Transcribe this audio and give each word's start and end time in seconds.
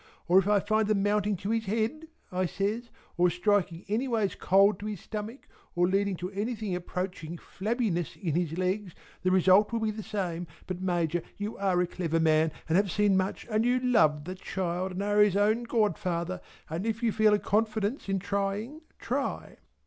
Or 0.27 0.39
if 0.39 0.47
I 0.47 0.59
find 0.59 0.87
them 0.87 1.03
mounting 1.03 1.35
to 1.37 1.51
his 1.51 1.65
head" 1.65 2.07
I 2.31 2.47
says, 2.47 2.89
"or 3.17 3.29
striking 3.29 3.85
anyways 3.87 4.33
cold 4.33 4.79
to 4.79 4.87
his 4.87 4.99
stomach 5.01 5.47
or 5.75 5.87
leading 5.87 6.15
to 6.15 6.31
anything 6.31 6.73
approaching 6.75 7.37
flabbiness 7.37 8.15
in 8.15 8.33
his 8.33 8.57
legs, 8.57 8.95
the 9.21 9.29
result 9.29 9.71
will 9.71 9.81
be 9.81 9.91
the 9.91 10.01
same, 10.01 10.47
but 10.65 10.81
Major 10.81 11.21
you 11.37 11.55
are 11.59 11.79
a 11.81 11.85
clever 11.85 12.19
man 12.19 12.51
and 12.67 12.77
have 12.77 12.91
seen 12.91 13.15
much 13.15 13.45
and 13.51 13.63
you 13.63 13.79
love 13.79 14.23
the 14.23 14.33
child 14.33 14.93
and 14.93 15.03
are 15.03 15.19
his 15.19 15.37
own 15.37 15.65
godfather, 15.65 16.41
and 16.67 16.87
if 16.87 17.03
you 17.03 17.11
feel 17.11 17.35
a 17.35 17.37
confidence 17.37 18.09
in 18.09 18.17
trying 18.17 18.81
try." 18.97 19.57